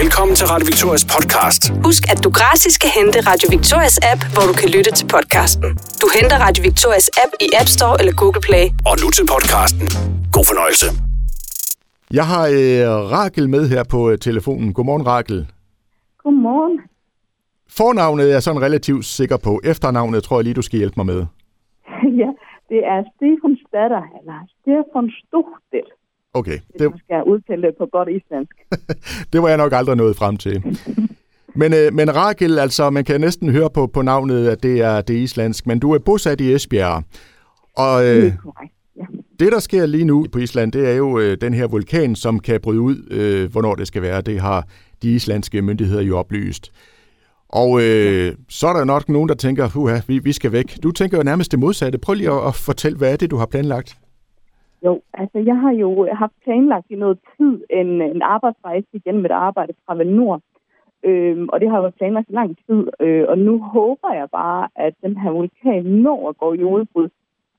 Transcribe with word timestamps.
Velkommen 0.00 0.34
til 0.40 0.46
Radio 0.52 0.66
Victorias 0.70 1.04
podcast. 1.14 1.62
Husk, 1.88 2.02
at 2.12 2.18
du 2.24 2.30
gratis 2.40 2.74
kan 2.82 2.90
hente 2.98 3.18
Radio 3.30 3.46
Victorias 3.56 3.96
app, 4.12 4.20
hvor 4.34 4.44
du 4.50 4.54
kan 4.60 4.68
lytte 4.76 4.90
til 4.98 5.06
podcasten. 5.14 5.68
Du 6.02 6.06
henter 6.16 6.36
Radio 6.46 6.60
Victorias 6.68 7.08
app 7.22 7.32
i 7.46 7.48
App 7.60 7.68
Store 7.76 7.96
eller 8.00 8.14
Google 8.20 8.42
Play. 8.48 8.64
Og 8.90 8.94
nu 9.02 9.06
til 9.16 9.24
podcasten. 9.34 9.86
God 10.36 10.44
fornøjelse. 10.50 10.86
Jeg 12.18 12.26
har 12.32 12.44
øh, 12.60 12.84
Rakel 13.14 13.46
med 13.54 13.62
her 13.72 13.82
på 13.94 13.98
øh, 14.10 14.14
telefonen. 14.28 14.68
Godmorgen, 14.76 15.04
Rakel. 15.12 15.38
Godmorgen. 16.22 16.76
Fornavnet 17.78 18.24
er 18.28 18.32
jeg 18.36 18.42
sådan 18.46 18.62
relativt 18.68 19.04
sikker 19.18 19.38
på. 19.46 19.52
Efternavnet 19.72 20.20
tror 20.24 20.36
jeg 20.38 20.44
lige, 20.44 20.58
du 20.60 20.66
skal 20.68 20.78
hjælpe 20.82 20.96
mig 21.00 21.06
med. 21.12 21.20
ja, 22.22 22.30
det 22.70 22.80
er 22.92 22.98
Stefan 23.12 23.54
Statter, 23.64 24.04
eller 24.18 24.38
Stefan 24.56 25.06
Stuchtel, 25.20 25.88
Okay, 26.34 26.58
hvis 26.58 26.78
det, 26.78 26.90
man 26.90 26.98
skal 26.98 27.22
udtale 27.26 27.62
det 27.62 27.74
på 27.78 27.86
godt 27.92 28.08
islandsk. 28.08 28.56
det 29.32 29.42
var 29.42 29.48
jeg 29.48 29.56
nok 29.56 29.72
aldrig 29.72 29.96
nået 29.96 30.16
frem 30.16 30.36
til. 30.36 30.62
Men, 31.54 31.72
øh, 31.74 31.94
men 31.94 32.16
Rakel, 32.16 32.58
altså, 32.58 32.90
man 32.90 33.04
kan 33.04 33.20
næsten 33.20 33.50
høre 33.50 33.70
på, 33.70 33.86
på 33.86 34.02
navnet, 34.02 34.48
at 34.48 34.62
det 34.62 34.80
er, 34.80 35.00
det 35.00 35.16
er 35.16 35.20
islandsk, 35.20 35.66
men 35.66 35.78
du 35.78 35.92
er 35.92 35.98
bosat 35.98 36.40
i 36.40 36.52
Esbjerg. 36.52 37.04
Og 37.76 38.02
Det 38.02 38.16
øh, 38.16 38.26
er 38.26 38.36
korrekt. 38.42 38.72
Ja. 38.96 39.02
det, 39.40 39.52
der 39.52 39.58
sker 39.58 39.86
lige 39.86 40.04
nu 40.04 40.26
på 40.32 40.38
Island, 40.38 40.72
det 40.72 40.88
er 40.88 40.92
jo 40.92 41.18
øh, 41.18 41.36
den 41.40 41.54
her 41.54 41.66
vulkan, 41.66 42.16
som 42.16 42.40
kan 42.40 42.60
bryde 42.60 42.80
ud, 42.80 42.96
øh, 43.10 43.52
hvornår 43.52 43.74
det 43.74 43.86
skal 43.86 44.02
være. 44.02 44.20
Det 44.20 44.40
har 44.40 44.66
de 45.02 45.14
islandske 45.14 45.62
myndigheder 45.62 46.02
jo 46.02 46.18
oplyst. 46.18 46.72
Og 47.48 47.82
øh, 47.82 48.34
så 48.48 48.66
er 48.66 48.72
der 48.72 48.84
nok 48.84 49.08
nogen, 49.08 49.28
der 49.28 49.34
tænker, 49.34 49.68
Huha, 49.68 50.00
vi, 50.06 50.18
vi 50.18 50.32
skal 50.32 50.52
væk. 50.52 50.82
Du 50.82 50.90
tænker 50.90 51.16
jo 51.16 51.22
nærmest 51.22 51.50
det 51.50 51.58
modsatte. 51.58 51.98
Prøv 51.98 52.14
lige 52.14 52.30
at, 52.30 52.46
at 52.46 52.54
fortælle, 52.54 52.98
hvad 52.98 53.12
er 53.12 53.16
det, 53.16 53.30
du 53.30 53.36
har 53.36 53.46
planlagt? 53.46 53.98
Jo, 54.84 55.00
altså 55.14 55.38
jeg 55.38 55.56
har 55.56 55.72
jo 55.72 56.08
haft 56.12 56.32
planlagt 56.44 56.90
i 56.90 56.94
noget 56.94 57.18
tid 57.36 57.64
en, 57.70 58.02
en 58.02 58.22
arbejdsrejse 58.22 58.86
igen 58.92 59.16
med 59.16 59.30
et 59.30 59.34
arbejde 59.34 59.74
fra 59.86 59.94
Valnord. 59.94 60.40
Øhm, 61.04 61.48
og 61.48 61.60
det 61.60 61.70
har 61.70 61.80
været 61.80 61.94
planlagt 61.94 62.28
i 62.30 62.32
lang 62.32 62.56
tid. 62.66 62.86
Øh, 63.00 63.24
og 63.28 63.38
nu 63.38 63.58
håber 63.58 64.12
jeg 64.14 64.28
bare, 64.30 64.68
at 64.76 64.94
den 65.02 65.16
her 65.16 65.30
vulkan 65.30 65.84
når 65.84 66.28
at 66.28 66.38
gå 66.38 66.52
i 66.52 66.64
udbrud, 66.64 67.08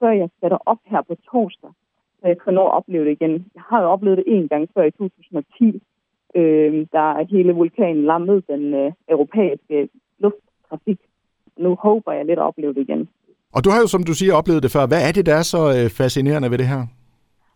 før 0.00 0.10
jeg 0.10 0.28
sætter 0.40 0.58
op 0.66 0.78
her 0.84 1.02
på 1.02 1.14
torsdag. 1.30 1.70
Så 2.20 2.26
jeg 2.28 2.36
kan 2.44 2.54
nå 2.54 2.64
at 2.66 2.72
opleve 2.72 3.04
det 3.04 3.10
igen. 3.10 3.32
Jeg 3.54 3.62
har 3.70 3.82
jo 3.82 3.88
oplevet 3.88 4.18
det 4.18 4.24
en 4.26 4.48
gang 4.48 4.68
før 4.74 4.82
i 4.82 4.90
2010, 4.90 5.82
øh, 6.34 6.86
da 6.92 7.24
hele 7.30 7.52
vulkanen 7.52 8.04
lammede 8.04 8.42
den 8.48 8.74
øh, 8.74 8.92
europæiske 9.08 9.88
lufttrafik. 10.18 10.98
Nu 11.58 11.74
håber 11.74 12.12
jeg 12.12 12.24
lidt 12.26 12.38
at 12.38 12.44
opleve 12.44 12.74
det 12.74 12.80
igen. 12.80 13.08
Og 13.52 13.64
du 13.64 13.70
har 13.70 13.80
jo, 13.80 13.86
som 13.86 14.02
du 14.02 14.14
siger, 14.14 14.34
oplevet 14.34 14.62
det 14.62 14.70
før. 14.70 14.86
Hvad 14.86 15.08
er 15.08 15.12
det, 15.12 15.26
der 15.26 15.34
er 15.34 15.42
så 15.42 15.62
øh, 15.76 15.90
fascinerende 15.90 16.50
ved 16.50 16.58
det 16.58 16.66
her? 16.66 16.97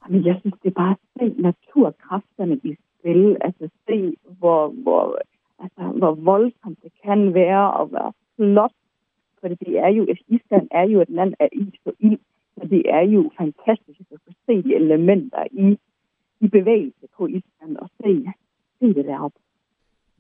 Men 0.08 0.27
jeg 0.27 0.36
synes, 0.41 0.55
det 0.62 0.69
er 0.69 0.81
bare 0.84 0.97
at 0.97 0.98
se 1.19 1.42
naturkræfterne 1.42 2.56
i 2.64 2.77
spil. 2.98 3.36
Altså 3.41 3.69
se, 3.86 4.17
hvor, 4.39 4.69
hvor, 4.69 5.19
altså, 5.59 5.98
hvor 5.98 6.14
voldsomt 6.14 6.78
det 6.83 6.92
kan 7.05 7.34
være, 7.34 7.72
og 7.72 7.86
hvor 7.86 8.14
flot. 8.36 8.72
For 9.41 9.48
det 9.48 9.78
er 9.78 9.89
jo, 9.89 10.06
Island 10.28 10.69
er 10.70 10.83
jo 10.83 11.00
et 11.00 11.11
land 11.11 11.34
af 11.41 11.48
is 11.53 11.81
og 11.84 11.94
ild. 11.98 12.19
Så 12.56 12.69
det 12.69 12.83
er 12.86 13.00
jo 13.00 13.31
fantastisk 13.39 14.00
at 14.00 14.20
få 14.27 14.33
se 14.47 14.62
de 14.62 14.75
elementer 14.75 15.44
i, 15.53 15.78
i 16.41 16.48
bevægelse 16.48 17.06
på 17.16 17.27
Island 17.27 17.77
og 17.77 17.89
se, 18.00 18.33
se 18.78 18.94
det 18.94 19.05
deroppe. 19.05 19.39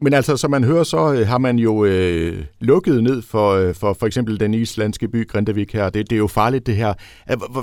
Men 0.04 0.12
altså, 0.18 0.32
som 0.36 0.50
man 0.50 0.64
hører, 0.70 0.86
så 0.94 1.00
øh, 1.16 1.22
har 1.32 1.40
man 1.46 1.56
jo 1.66 1.72
øh, 1.90 2.32
lukket 2.70 2.96
ned 3.08 3.18
for, 3.32 3.48
øh, 3.60 3.70
for 3.80 3.90
for 4.00 4.06
eksempel 4.10 4.40
den 4.44 4.52
islandske 4.54 5.06
by 5.14 5.20
Grindavik 5.30 5.72
her. 5.78 5.86
Det, 5.94 6.10
det 6.10 6.16
er 6.16 6.24
jo 6.26 6.30
farligt, 6.40 6.66
det 6.66 6.76
her. 6.82 6.92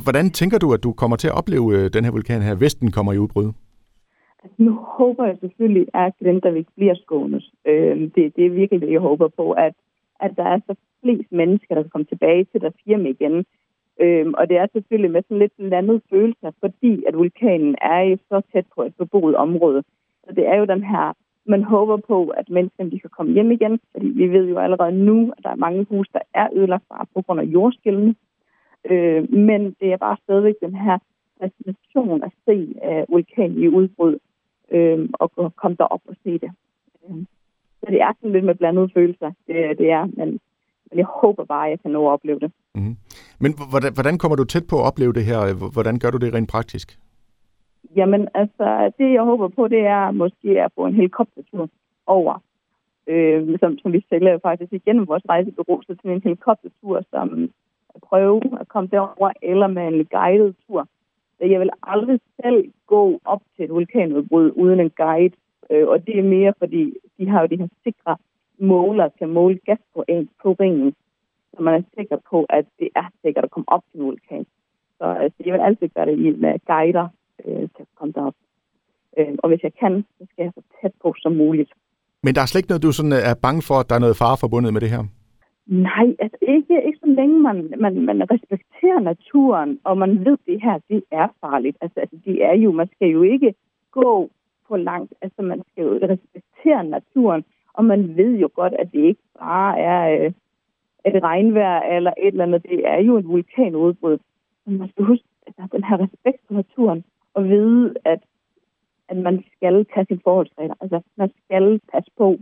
Hvordan 0.05 0.25
tænker 0.39 0.57
du, 0.57 0.67
at 0.73 0.83
du 0.83 0.91
kommer 1.01 1.17
til 1.17 1.27
at 1.31 1.37
opleve 1.39 1.67
øh, 1.77 1.85
den 1.95 2.03
her 2.05 2.11
vulkan 2.11 2.41
her, 2.41 2.55
hvis 2.55 2.75
den 2.75 2.91
kommer 2.91 3.11
i 3.13 3.17
udbrud? 3.23 3.47
Altså, 4.43 4.57
nu 4.67 4.73
håber 4.99 5.23
jeg 5.25 5.37
selvfølgelig, 5.43 5.85
at 5.93 6.13
Grindavik 6.19 6.67
bliver 6.77 6.95
skånet. 7.03 7.43
Øh, 7.69 7.97
det, 8.15 8.23
det 8.35 8.43
er 8.45 8.57
virkelig 8.61 8.81
det, 8.81 8.91
jeg 8.91 9.03
håber 9.09 9.27
på, 9.39 9.51
at, 9.51 9.73
at 10.25 10.31
der 10.39 10.47
er 10.53 10.59
så 10.67 10.73
flest 11.01 11.31
mennesker, 11.31 11.75
der 11.75 11.81
kan 11.83 11.91
komme 11.91 12.09
tilbage 12.13 12.43
til 12.51 12.61
deres 12.61 12.79
hjem 12.85 13.05
igen. 13.05 13.45
Øhm, 14.03 14.33
og 14.39 14.49
det 14.49 14.57
er 14.57 14.67
selvfølgelig 14.73 15.11
med 15.11 15.23
sådan 15.23 15.39
lidt 15.39 15.55
blandet 15.57 16.01
følelser, 16.09 16.51
fordi 16.59 17.03
at 17.07 17.17
vulkanen 17.17 17.75
er 17.81 17.99
jo 18.09 18.17
så 18.29 18.41
tæt 18.51 18.65
på 18.75 18.81
et 18.83 18.93
beboet 18.99 19.35
område. 19.35 19.83
Så 20.23 20.29
det 20.35 20.47
er 20.47 20.55
jo 20.55 20.65
den 20.65 20.83
her, 20.83 21.13
man 21.49 21.63
håber 21.63 21.97
på, 21.97 22.27
at 22.27 22.49
menneskene 22.49 22.91
de 22.91 22.99
kan 22.99 23.09
komme 23.09 23.33
hjem 23.33 23.51
igen, 23.51 23.79
fordi 23.91 24.07
vi 24.07 24.27
ved 24.27 24.45
jo 24.49 24.57
allerede 24.57 24.91
nu, 24.91 25.33
at 25.37 25.43
der 25.43 25.49
er 25.49 25.55
mange 25.65 25.85
huse, 25.89 26.11
der 26.13 26.19
er 26.33 26.47
ødelagt 26.53 26.83
bare 26.89 27.05
på 27.13 27.21
grund 27.21 27.39
af 27.39 27.43
jordskælvene. 27.43 28.15
Øh, 28.91 29.33
men 29.33 29.75
det 29.79 29.93
er 29.93 29.97
bare 29.97 30.17
stadigvæk 30.23 30.55
den 30.61 30.75
her 30.75 30.97
fascination 31.41 32.23
at 32.23 32.31
se 32.45 32.75
øh, 32.87 33.03
vulkanen 33.09 33.63
i 33.63 33.67
udbrud 33.67 34.17
øh, 34.71 35.09
og 35.13 35.55
komme 35.55 35.77
derop 35.79 36.01
og 36.07 36.15
se 36.23 36.31
det. 36.31 36.51
Øh, 37.03 37.25
så 37.79 37.85
det 37.89 38.01
er 38.01 38.13
sådan 38.13 38.31
lidt 38.31 38.45
med 38.45 38.55
blandede 38.55 38.89
følelser, 38.93 39.31
det, 39.47 39.77
det 39.77 39.91
er, 39.91 40.05
men, 40.05 40.29
men 40.89 40.97
jeg 40.97 41.05
håber 41.21 41.45
bare, 41.45 41.65
at 41.65 41.71
jeg 41.71 41.79
kan 41.79 41.91
nå 41.91 42.07
at 42.07 42.11
opleve 42.11 42.39
det. 42.39 42.51
Mm-hmm. 42.75 42.95
Men 43.39 43.53
hvordan, 43.69 43.93
hvordan 43.93 44.17
kommer 44.17 44.35
du 44.35 44.43
tæt 44.43 44.67
på 44.69 44.75
at 44.79 44.85
opleve 44.85 45.13
det 45.13 45.25
her? 45.25 45.71
Hvordan 45.73 45.99
gør 45.99 46.11
du 46.11 46.17
det 46.17 46.33
rent 46.33 46.49
praktisk? 46.49 46.99
Jamen, 47.95 48.27
altså, 48.33 48.91
det 48.97 49.13
jeg 49.13 49.23
håber 49.23 49.47
på, 49.47 49.67
det 49.67 49.79
er 49.79 50.11
måske 50.11 50.61
at 50.63 50.71
få 50.75 50.85
en 50.85 50.93
helikoptertur 50.93 51.69
over, 52.05 52.43
øh, 53.07 53.59
som, 53.59 53.77
som 53.77 53.93
vi 53.93 54.05
sælger 54.09 54.31
jo 54.31 54.39
faktisk 54.43 54.73
igennem 54.73 55.07
vores 55.07 55.23
rejsebureau, 55.29 55.81
så 55.81 55.95
til 55.95 56.09
en 56.09 56.21
helikoptertur, 56.21 57.01
som 57.09 57.49
at 57.95 58.01
prøve 58.01 58.41
at 58.59 58.67
komme 58.67 58.89
derover, 58.91 59.31
eller 59.41 59.67
med 59.67 59.87
en 59.87 60.05
guided 60.05 60.53
tur. 60.67 60.87
Jeg 61.39 61.59
vil 61.59 61.69
aldrig 61.83 62.19
selv 62.41 62.71
gå 62.87 63.19
op 63.25 63.41
til 63.55 63.65
et 63.65 63.71
vulkanudbrud 63.71 64.51
uden 64.55 64.79
en 64.79 64.89
guide, 64.89 65.35
øh, 65.69 65.87
og 65.87 66.07
det 66.07 66.19
er 66.19 66.23
mere, 66.23 66.53
fordi 66.57 66.93
de 67.17 67.29
har 67.29 67.41
jo 67.41 67.47
de 67.47 67.57
her 67.57 67.67
sikre 67.83 68.17
måler 68.57 69.07
til 69.07 69.23
at 69.23 69.29
måle 69.29 69.59
gas 69.65 69.79
på, 69.95 70.03
en, 70.07 70.29
på 70.41 70.51
ringen, 70.53 70.95
så 71.53 71.63
man 71.63 71.73
er 71.73 71.83
sikker 71.97 72.17
på, 72.29 72.45
at 72.49 72.65
det 72.79 72.89
er 72.95 73.05
sikkert 73.21 73.43
at 73.43 73.51
komme 73.51 73.69
op 73.69 73.83
til 73.91 73.99
en 73.99 74.05
vulkan. 74.05 74.45
Så 74.97 75.05
altså, 75.05 75.37
jeg 75.45 75.53
vil 75.53 75.61
altid 75.61 75.87
gøre 75.87 76.05
det 76.05 76.19
i 76.19 76.29
med 76.29 76.59
guider 76.67 77.07
øh, 77.49 77.63
at 77.79 77.85
komme 77.97 78.13
derop. 78.17 78.37
Øh, 79.17 79.33
og 79.43 79.49
hvis 79.49 79.63
jeg 79.63 79.73
kan, 79.81 80.05
så 80.17 80.23
skal 80.31 80.43
jeg 80.43 80.51
så 80.55 80.61
tæt 80.81 80.91
på 81.03 81.13
som 81.17 81.35
muligt. 81.35 81.71
Men 82.23 82.35
der 82.35 82.41
er 82.41 82.45
slet 82.45 82.59
ikke 82.59 82.71
noget, 82.71 82.83
du 82.83 82.91
sådan 82.91 83.13
øh, 83.19 83.29
er 83.31 83.35
bange 83.45 83.61
for, 83.61 83.75
at 83.79 83.89
der 83.89 83.95
er 83.95 84.05
noget 84.05 84.17
fare 84.17 84.37
forbundet 84.43 84.73
med 84.73 84.81
det 84.81 84.89
her? 84.89 85.03
Nej, 85.69 86.07
altså 86.19 86.37
ikke, 86.41 86.75
ikke 86.87 86.99
så 87.03 87.09
længe 87.19 87.39
man, 87.39 87.73
man, 87.79 87.93
man 88.05 88.31
respekterer 88.31 88.99
naturen, 88.99 89.79
og 89.83 89.97
man 89.97 90.25
ved, 90.25 90.33
at 90.33 90.45
det 90.45 90.63
her, 90.63 90.79
det 90.89 91.03
er 91.11 91.27
farligt. 91.41 91.77
Altså, 91.81 91.99
altså 91.99 92.17
det 92.25 92.45
er 92.45 92.53
jo, 92.53 92.71
man 92.71 92.89
skal 92.95 93.07
jo 93.07 93.21
ikke 93.21 93.53
gå 93.91 94.29
for 94.67 94.77
langt. 94.77 95.13
Altså 95.21 95.41
man 95.41 95.61
skal 95.71 95.83
jo 95.83 95.93
respektere 95.93 96.83
naturen, 96.83 97.43
og 97.73 97.85
man 97.85 98.17
ved 98.17 98.37
jo 98.37 98.49
godt, 98.55 98.73
at 98.73 98.87
det 98.93 98.99
ikke 98.99 99.21
bare 99.39 99.79
er 99.79 100.25
øh, 100.25 100.31
et 101.05 101.23
regnvejr 101.23 101.79
eller 101.95 102.13
et 102.17 102.27
eller 102.27 102.43
andet. 102.43 102.63
Det 102.63 102.87
er 102.87 102.99
jo 102.99 103.17
et 103.17 103.27
vulkanudbrud. 103.27 104.17
Men 104.65 104.77
man 104.77 104.89
skal 104.89 105.05
huske, 105.05 105.25
at 105.47 105.53
der 105.57 105.63
er 105.63 105.67
den 105.67 105.83
her 105.83 105.97
respekt 106.05 106.39
for 106.47 106.53
naturen, 106.53 107.03
og 107.33 107.43
vide, 107.43 107.93
at, 108.05 108.19
at 109.09 109.17
man 109.17 109.43
skal 109.55 109.85
tage 109.93 110.05
sine 110.05 110.19
forholdsregler. 110.23 110.75
Altså 110.81 111.01
man 111.17 111.29
skal 111.45 111.81
passe 111.93 112.11
på, 112.17 112.37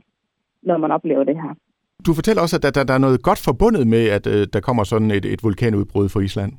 når 0.61 0.77
man 0.77 0.91
oplever 0.91 1.23
det 1.23 1.35
her. 1.35 1.53
Du 2.05 2.13
fortæller 2.13 2.41
også, 2.41 2.55
at 2.57 2.63
der, 2.63 2.71
der, 2.71 2.83
der 2.83 2.93
er 2.93 3.05
noget 3.07 3.23
godt 3.23 3.41
forbundet 3.45 3.87
med, 3.87 4.03
at 4.17 4.27
øh, 4.27 4.47
der 4.53 4.59
kommer 4.59 4.83
sådan 4.83 5.11
et, 5.11 5.25
et 5.25 5.43
vulkanudbrud 5.43 6.09
for 6.09 6.19
Island. 6.19 6.51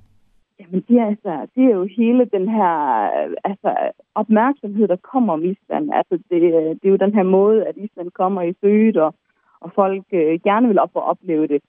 Jamen, 0.61 0.85
det 0.89 0.97
er, 0.99 1.07
altså, 1.07 1.47
det 1.55 1.65
er 1.65 1.75
jo 1.75 1.89
hele 1.97 2.25
den 2.37 2.49
her 2.49 2.75
øh, 3.19 3.37
altså, 3.45 3.71
opmærksomhed, 4.15 4.89
der 4.89 4.97
kommer 5.13 5.33
om 5.33 5.45
Island. 5.45 5.91
Altså, 5.93 6.15
det, 6.31 6.43
øh, 6.43 6.71
det 6.79 6.85
er 6.85 6.95
jo 6.95 7.05
den 7.07 7.15
her 7.15 7.23
måde, 7.23 7.67
at 7.67 7.77
Island 7.77 8.11
kommer 8.11 8.43
i 8.43 8.55
søget, 8.61 8.97
og, 8.97 9.15
og 9.61 9.73
folk 9.75 10.05
øh, 10.13 10.41
gerne 10.45 10.69
vil 10.69 10.79
op 10.79 10.91
og 10.95 11.03
opleve 11.03 11.47
det. 11.47 11.63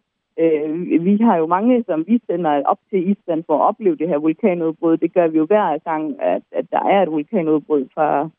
Øh, 0.43 1.05
vi 1.05 1.17
har 1.21 1.35
jo 1.37 1.47
mange, 1.47 1.83
som 1.87 2.03
vi 2.07 2.21
sender 2.27 2.63
op 2.65 2.77
til 2.89 3.11
Island 3.11 3.43
for 3.47 3.55
at 3.55 3.67
opleve 3.69 3.95
det 3.95 4.07
her 4.07 4.17
vulkanudbrud. 4.17 4.97
Det 4.97 5.13
gør 5.13 5.27
vi 5.27 5.37
jo 5.37 5.45
hver 5.45 5.77
gang, 5.89 6.21
at, 6.21 6.43
at 6.51 6.65
der 6.71 6.83
er 6.93 7.01
et 7.03 7.11
vulkanudbrud. 7.11 7.85
Fra, 7.93 8.29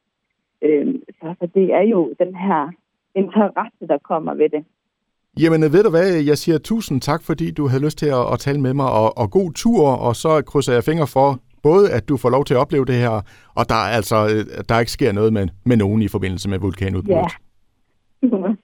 øh, 0.63 0.95
så, 1.19 1.35
så 1.41 1.49
det 1.55 1.73
er 1.73 1.83
jo 1.83 2.15
den 2.19 2.35
her 2.35 2.71
interesse, 3.15 3.87
der 3.89 3.99
kommer 3.99 4.35
ved 4.35 4.49
det. 4.49 4.65
Jamen, 5.41 5.61
ved 5.61 5.83
du 5.83 5.91
hvad? 5.91 6.25
Jeg 6.31 6.39
siger 6.39 6.59
tusind 6.59 7.01
tak, 7.01 7.23
fordi 7.23 7.51
du 7.51 7.67
havde 7.69 7.85
lyst 7.85 7.99
til 7.99 8.07
at, 8.07 8.33
at 8.33 8.39
tale 8.39 8.61
med 8.61 8.75
mig, 8.75 8.91
og, 8.91 9.19
og 9.19 9.31
god 9.31 9.53
tur, 9.53 9.87
og 10.07 10.17
så 10.17 10.43
krydser 10.47 10.73
jeg 10.73 10.85
fingre 10.85 11.07
for, 11.07 11.39
både 11.63 11.93
at 11.93 12.09
du 12.09 12.17
får 12.17 12.31
lov 12.31 12.45
til 12.45 12.55
at 12.55 12.61
opleve 12.61 12.85
det 12.85 12.95
her, 12.95 13.11
og 13.55 13.69
der 13.69 13.81
er 13.87 13.91
altså, 13.99 14.17
øh, 14.17 14.65
der 14.69 14.81
ikke 14.81 14.93
sker 14.93 15.13
noget 15.13 15.33
med, 15.33 15.49
med 15.65 15.77
nogen 15.77 16.03
i 16.03 16.09
forbindelse 16.09 16.49
med 16.49 16.59
vulkanudbruddet. 16.59 17.33
Ja. 18.23 18.29